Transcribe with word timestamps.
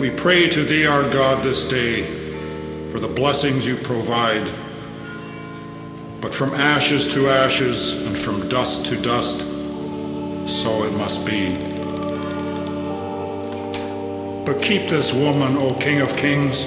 We 0.00 0.10
pray 0.10 0.48
to 0.48 0.64
Thee, 0.64 0.86
our 0.86 1.08
God, 1.12 1.44
this 1.44 1.66
day 1.68 2.02
for 2.90 2.98
the 2.98 3.06
blessings 3.06 3.68
you 3.68 3.76
provide. 3.76 4.44
But 6.20 6.34
from 6.34 6.50
ashes 6.54 7.12
to 7.14 7.28
ashes 7.28 8.04
and 8.08 8.18
from 8.18 8.48
dust 8.48 8.86
to 8.86 9.00
dust, 9.00 9.42
so 10.50 10.82
it 10.82 10.92
must 10.94 11.24
be. 11.24 11.50
But 14.44 14.60
keep 14.60 14.88
this 14.88 15.14
woman, 15.14 15.56
O 15.58 15.76
King 15.80 16.00
of 16.00 16.16
Kings 16.16 16.66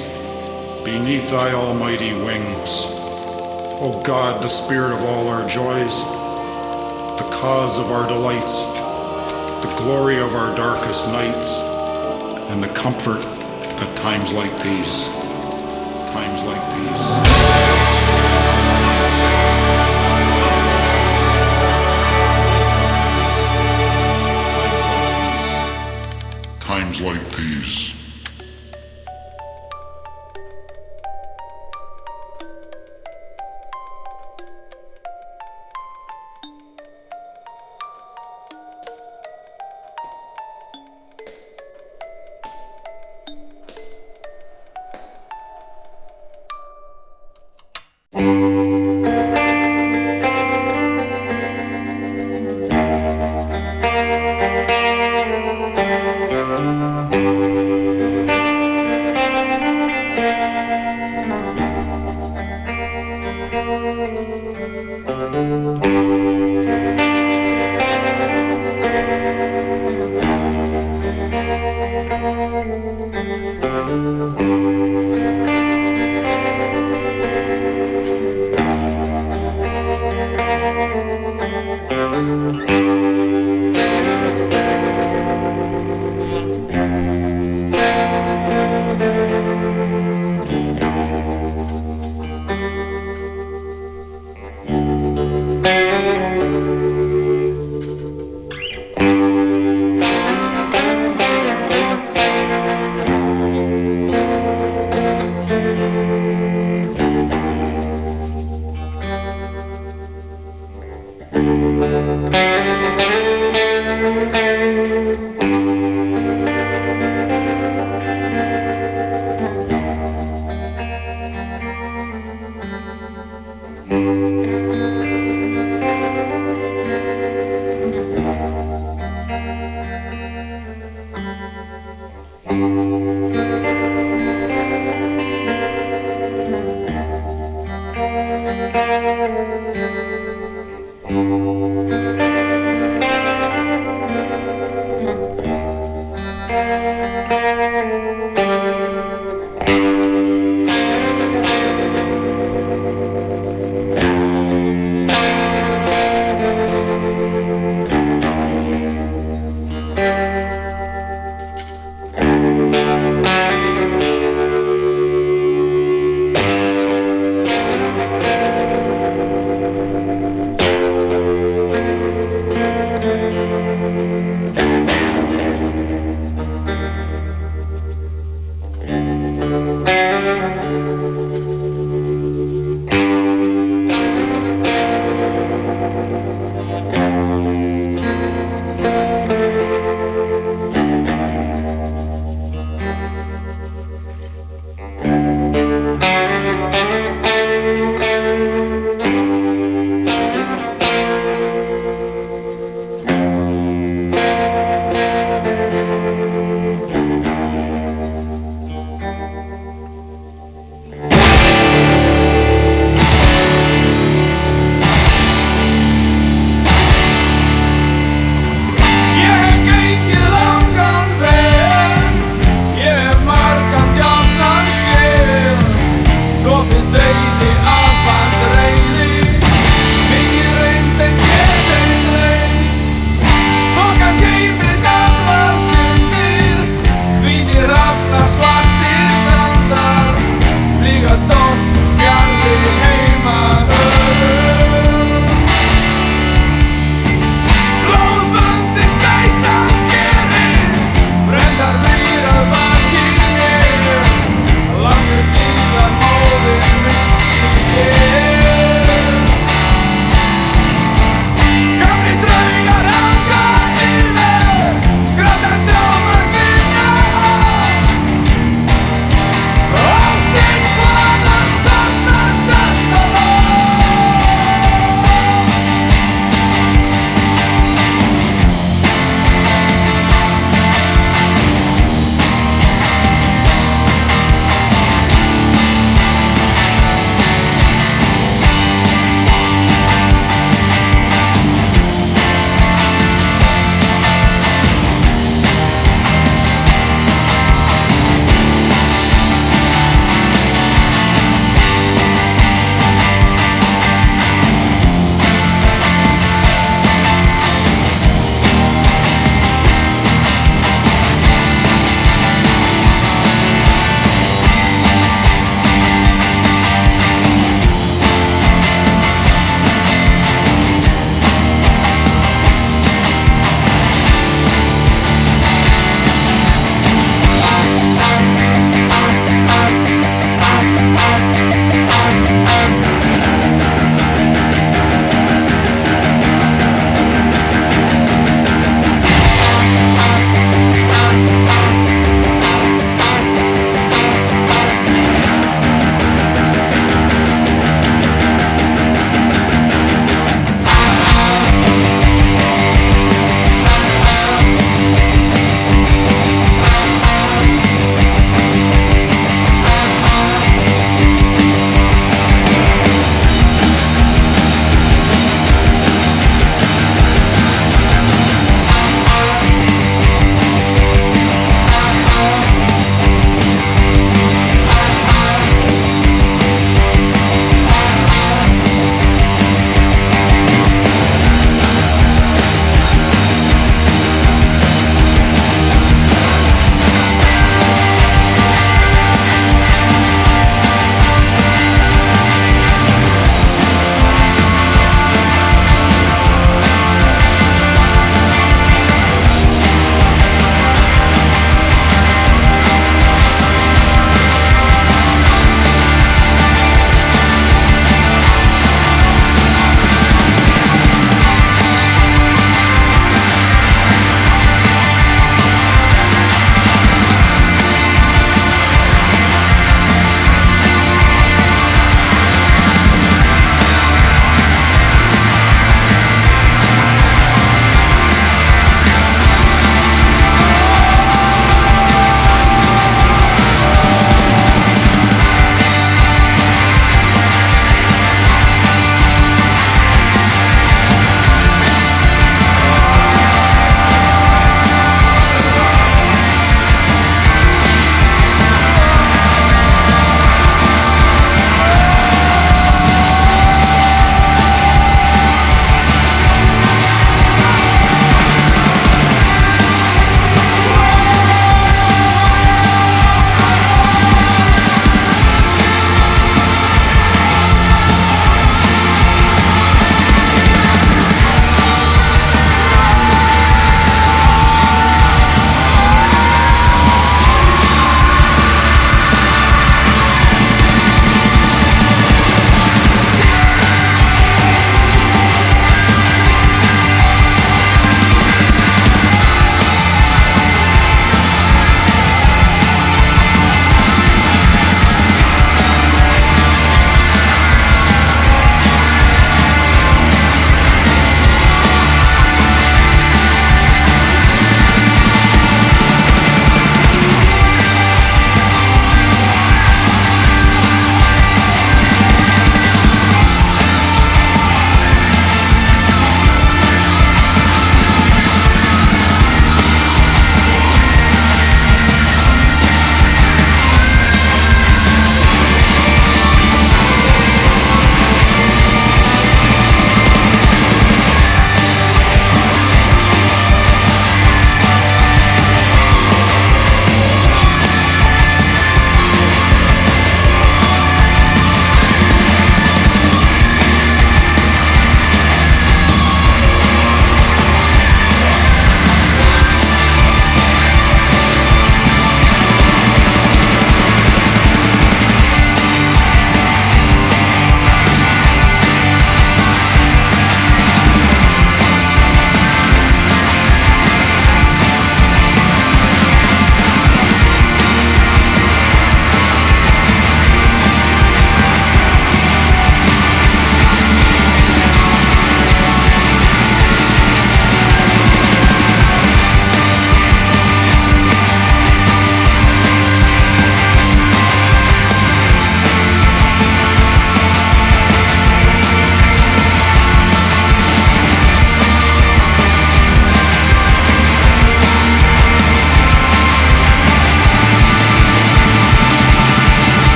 beneath 0.86 1.32
thy 1.32 1.52
almighty 1.52 2.14
wings. 2.14 2.84
O 3.82 4.00
God, 4.06 4.42
the 4.44 4.48
spirit 4.48 4.94
of 4.94 5.04
all 5.04 5.28
our 5.28 5.42
joys, 5.50 6.04
the 7.20 7.28
cause 7.36 7.80
of 7.80 7.92
our 7.92 8.08
delights, 8.08 8.62
the 9.66 9.76
glory 9.84 10.20
of 10.22 10.36
our 10.36 10.56
darkest 10.56 11.08
nights, 11.08 11.58
and 12.52 12.62
the 12.62 12.68
comfort 12.70 13.18
at 13.82 13.98
times 13.98 14.32
like 14.32 14.54
these. 14.62 15.06
Times 16.14 16.44
like 16.44 16.76
these. 16.78 17.04
times 26.62 27.02
like 27.02 27.36
these. 27.36 27.95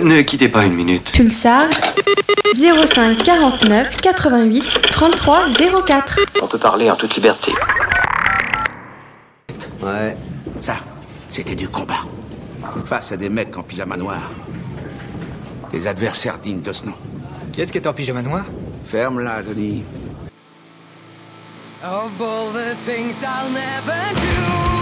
ne 0.00 0.22
quittez 0.22 0.48
pas 0.48 0.64
une 0.64 0.74
minute. 0.74 1.10
Pulsar 1.12 1.66
05 2.54 3.22
49 3.22 4.00
88 4.00 4.82
33 4.90 5.46
04. 5.86 6.20
On 6.42 6.46
peut 6.46 6.58
parler 6.58 6.90
en 6.90 6.96
toute 6.96 7.14
liberté. 7.14 7.52
Ouais. 9.82 10.16
Ça, 10.60 10.76
c'était 11.28 11.54
du 11.54 11.68
combat. 11.68 12.00
Face 12.84 13.12
à 13.12 13.16
des 13.16 13.28
mecs 13.28 13.56
en 13.56 13.62
pyjama 13.62 13.96
noir. 13.96 14.30
Des 15.72 15.86
adversaires 15.86 16.38
dignes 16.38 16.62
de 16.62 16.72
ce 16.72 16.86
nom. 16.86 16.94
Qui 17.52 17.60
est-ce 17.60 17.72
qui 17.72 17.78
est 17.78 17.86
en 17.86 17.92
pyjama 17.92 18.22
noir 18.22 18.42
Ferme-la, 18.86 19.42
Denis. 19.42 19.84
Of 21.84 22.20
all 22.20 22.50
the 22.52 22.74
things 22.86 23.22
I'll 23.22 23.52
never 23.52 24.16
do. 24.16 24.77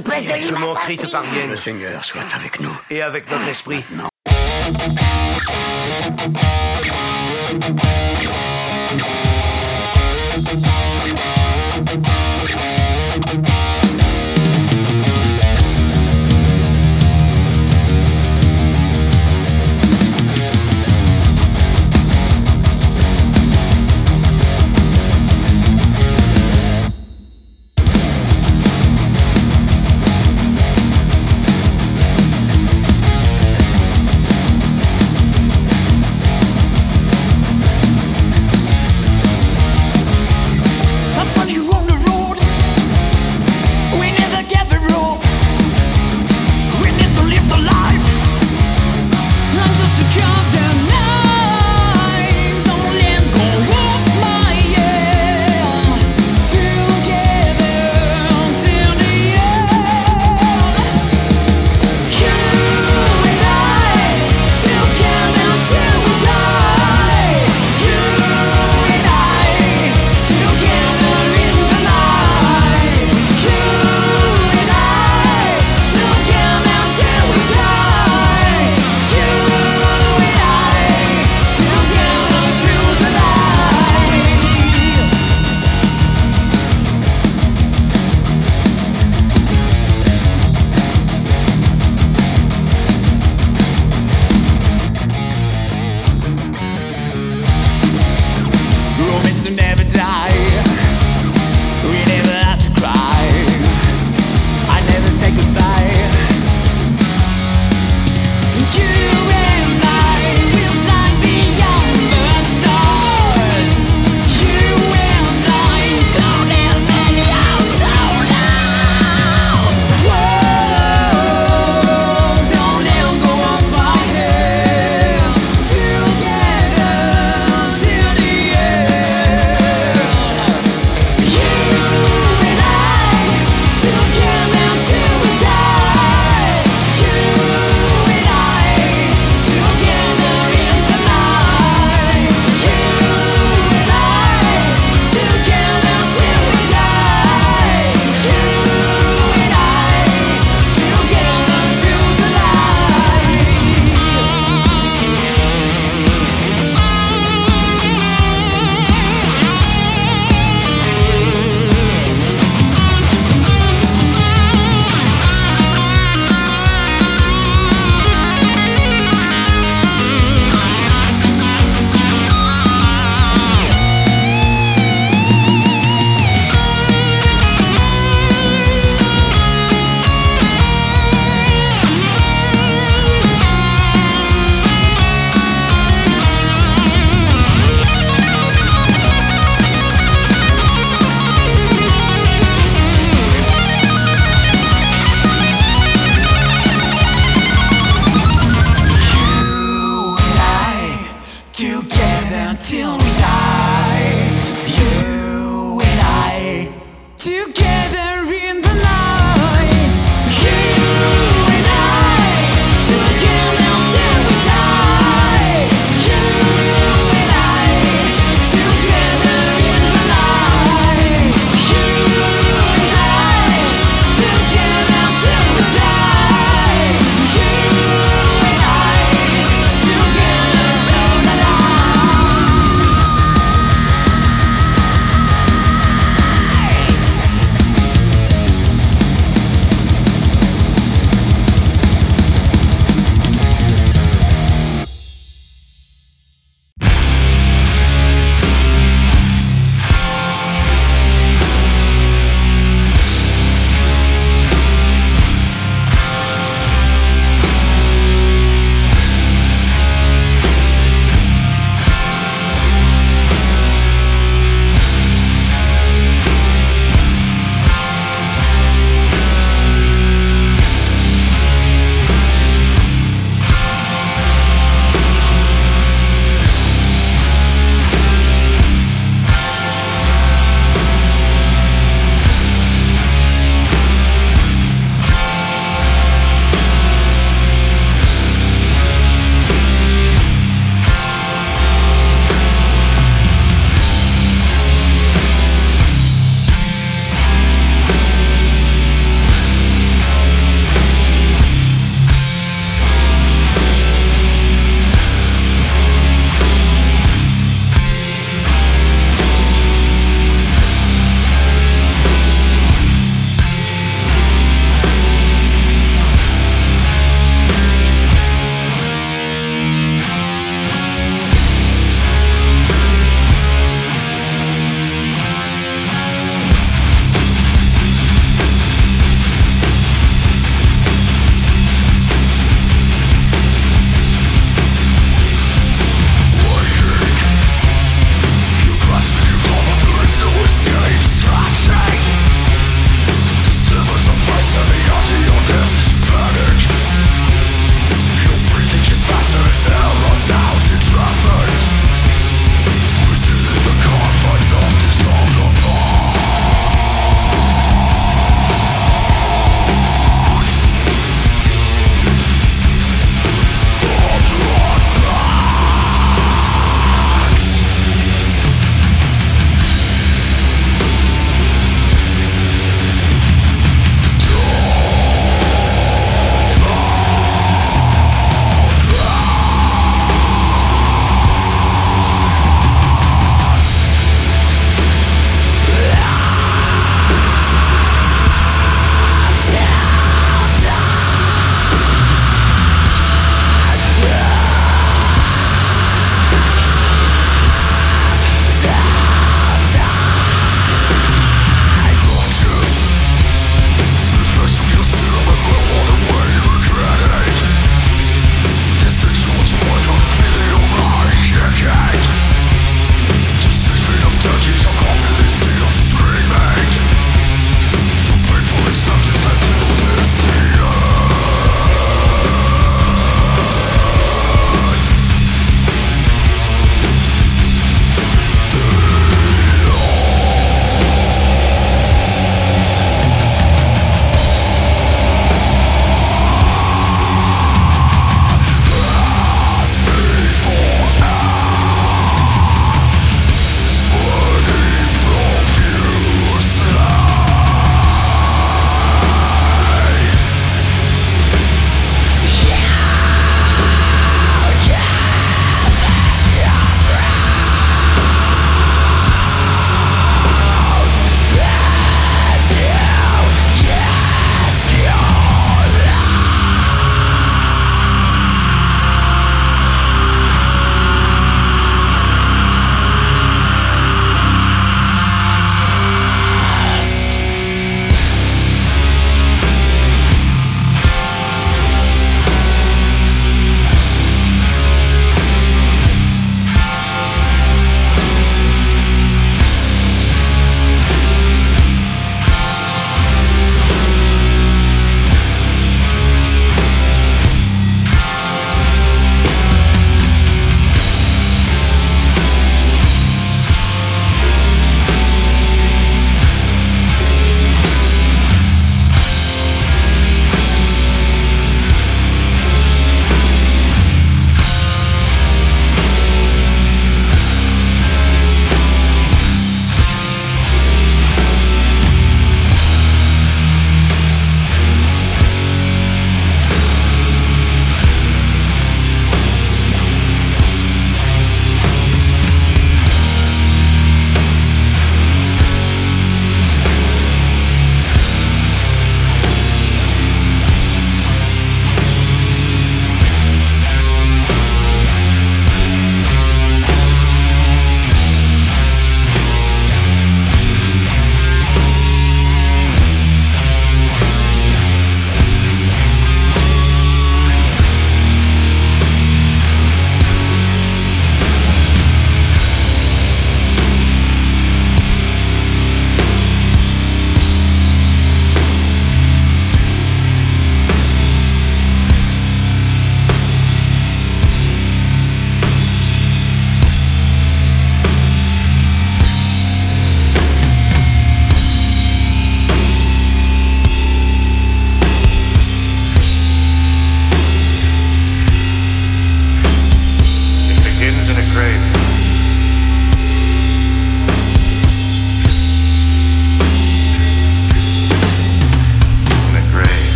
Que 0.00 1.46
Le 1.50 1.56
Seigneur 1.56 2.02
soit 2.04 2.22
avec 2.34 2.60
nous. 2.60 2.74
Et 2.88 3.02
avec 3.02 3.30
notre 3.30 3.46
esprit. 3.48 3.84
Non. 3.92 4.08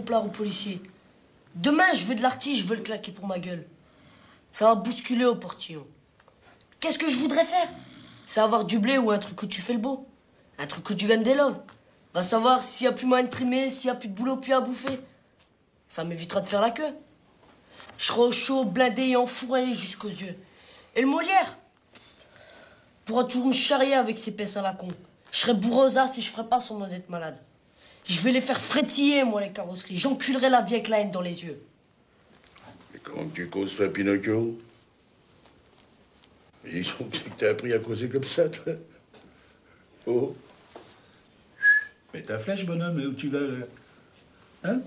pour 0.00 0.04
plaire 0.04 0.24
Demain, 1.54 1.92
je 1.94 2.04
veux 2.06 2.16
de 2.16 2.22
l'artiste, 2.22 2.62
je 2.62 2.66
veux 2.66 2.74
le 2.74 2.82
claquer 2.82 3.12
pour 3.12 3.26
ma 3.28 3.38
gueule. 3.38 3.64
Ça 4.50 4.66
va 4.66 4.74
bousculer 4.74 5.24
au 5.24 5.36
portillon. 5.36 5.86
Qu'est-ce 6.80 6.98
que 6.98 7.08
je 7.08 7.16
voudrais 7.18 7.44
faire 7.44 7.68
C'est 8.26 8.40
avoir 8.40 8.64
du 8.64 8.80
blé 8.80 8.98
ou 8.98 9.12
un 9.12 9.18
truc 9.20 9.40
où 9.42 9.46
tu 9.46 9.62
fais 9.62 9.72
le 9.72 9.78
beau. 9.78 10.06
Un 10.58 10.66
truc 10.66 10.90
où 10.90 10.94
tu 10.94 11.06
gagnes 11.06 11.22
des 11.22 11.34
loves. 11.34 11.56
Va 12.12 12.22
savoir 12.24 12.60
s'il 12.62 12.86
y 12.86 12.88
a 12.88 12.92
plus 12.92 13.06
moyen 13.06 13.22
de 13.24 13.30
trimer, 13.30 13.70
s'il 13.70 13.86
y 13.86 13.90
a 13.90 13.94
plus 13.94 14.08
de 14.08 14.14
boulot, 14.14 14.36
plus 14.36 14.52
à 14.52 14.60
bouffer. 14.60 14.98
Ça 15.88 16.02
m'évitera 16.02 16.40
de 16.40 16.46
faire 16.48 16.60
la 16.60 16.70
queue. 16.72 16.92
Je 17.98 18.06
serai 18.06 18.20
au 18.22 18.32
chaud, 18.32 18.64
blindé 18.64 19.02
et 19.02 19.16
enfourré 19.16 19.74
jusqu'aux 19.74 20.08
yeux. 20.08 20.36
Et 20.96 21.02
le 21.02 21.06
Molière 21.06 21.56
pourra 23.04 23.22
toujours 23.24 23.46
me 23.46 23.52
charrier 23.52 23.94
avec 23.94 24.18
ses 24.18 24.32
pèses 24.34 24.56
à 24.56 24.62
la 24.62 24.72
con. 24.72 24.88
Je 25.30 25.38
serai 25.38 25.54
bourrosa 25.54 26.08
si 26.08 26.20
je 26.20 26.30
ferai 26.30 26.46
pas 26.48 26.58
son 26.60 26.84
d'être 26.88 27.10
malade. 27.10 27.38
Je 28.08 28.20
vais 28.20 28.32
les 28.32 28.40
faire 28.40 28.60
frétiller, 28.60 29.24
moi, 29.24 29.40
les 29.40 29.50
carrosseries. 29.50 29.96
J'enculerai 29.96 30.50
la 30.50 30.60
vie 30.60 30.74
avec 30.74 30.88
la 30.88 31.00
haine 31.00 31.10
dans 31.10 31.22
les 31.22 31.44
yeux. 31.44 31.58
Mais 32.92 33.00
comment 33.02 33.26
tu 33.34 33.46
causes, 33.48 33.74
toi, 33.74 33.88
Pinocchio 33.88 34.58
Ils 36.70 36.86
ont 37.00 37.06
dit 37.06 37.20
que 37.20 37.30
t'as 37.38 37.50
appris 37.50 37.72
à 37.72 37.78
causer 37.78 38.08
comme 38.08 38.24
ça, 38.24 38.48
toi. 38.50 38.74
Oh. 40.06 40.36
Mets 42.12 42.22
ta 42.22 42.38
flèche, 42.38 42.66
bonhomme, 42.66 42.98
où 43.00 43.12
tu 43.14 43.28
vas, 43.30 43.40
là 43.40 43.66
Hein 44.64 44.80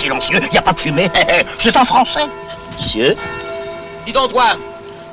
silencieux, 0.00 0.40
il 0.50 0.56
a 0.58 0.62
pas 0.62 0.72
de 0.72 0.80
fumée. 0.80 1.08
C'est 1.58 1.76
un 1.76 1.84
français. 1.84 2.26
Monsieur 2.76 3.14
Dis 4.06 4.12
donc, 4.12 4.30
toi, 4.30 4.56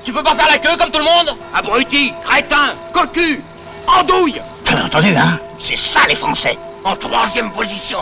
tu 0.06 0.14
peux 0.14 0.24
pas 0.24 0.34
faire 0.34 0.48
la 0.48 0.58
queue 0.58 0.78
comme 0.80 0.90
tout 0.92 1.00
le 1.00 1.04
monde 1.06 1.36
Abruti, 1.54 2.14
crétin, 2.24 2.74
cocu, 2.94 3.44
andouille 3.86 4.40
T'as 4.64 4.86
entendu, 4.86 5.10
hein 5.16 5.38
C'est 5.60 5.76
ça, 5.78 6.02
les 6.08 6.16
Français 6.16 6.58
En 6.86 6.96
troisième 6.96 7.52
position 7.52 8.00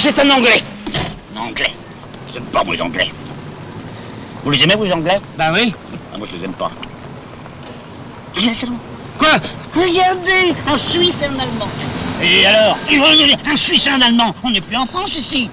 c'est 0.00 0.18
un 0.18 0.30
Anglais. 0.30 0.62
Un 1.36 1.40
Anglais. 1.40 1.72
n'aime 2.34 2.42
pas, 2.44 2.64
moi, 2.64 2.74
les 2.74 2.82
Anglais. 2.82 3.10
Vous 4.44 4.50
les 4.50 4.62
aimez, 4.62 4.74
vous, 4.76 4.84
les 4.84 4.92
Anglais 4.92 5.18
Ben 5.36 5.52
oui. 5.52 5.74
Ah, 6.14 6.18
moi, 6.18 6.26
je 6.30 6.36
les 6.36 6.44
aime 6.44 6.52
pas. 6.52 6.70
Quoi 9.18 9.30
Regardez 9.74 10.54
Un 10.68 10.76
Suisse 10.76 11.16
et 11.20 11.24
un 11.24 11.38
Allemand. 11.40 11.68
Et 12.22 12.46
alors 12.46 12.78
Un 13.50 13.56
Suisse 13.56 13.86
et 13.88 13.90
un 13.90 14.00
Allemand. 14.00 14.32
On 14.44 14.50
n'est 14.50 14.60
plus 14.60 14.76
en 14.76 14.86
France, 14.86 15.16
ici. 15.16 15.48